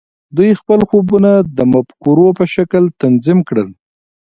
[0.37, 3.69] دوی خپل خوبونه د مفکورو په شکل تنظیم کړل